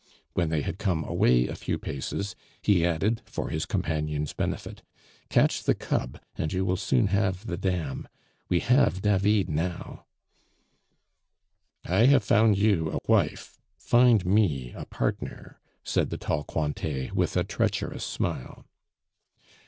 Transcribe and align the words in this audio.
When 0.33 0.49
they 0.49 0.61
had 0.63 0.79
come 0.79 1.03
away 1.03 1.47
a 1.47 1.53
few 1.53 1.77
paces, 1.77 2.35
he 2.59 2.83
added, 2.83 3.21
for 3.27 3.49
his 3.49 3.67
companion's 3.67 4.33
benefit, 4.33 4.81
"Catch 5.29 5.61
the 5.65 5.75
cub, 5.75 6.19
and 6.35 6.51
you 6.51 6.65
will 6.65 6.75
soon 6.75 7.05
have 7.09 7.45
the 7.45 7.55
dam; 7.55 8.07
we 8.49 8.61
have 8.61 9.03
David 9.03 9.47
now" 9.47 10.07
"I 11.85 12.07
have 12.07 12.23
found 12.23 12.57
you 12.57 12.91
a 12.93 12.97
wife, 13.05 13.59
find 13.77 14.25
me 14.25 14.73
a 14.75 14.85
partner," 14.85 15.59
said 15.83 16.09
the 16.09 16.17
tall 16.17 16.45
Cointet 16.45 17.11
with 17.13 17.37
a 17.37 17.43
treacherous 17.43 18.03
smile. 18.03 18.65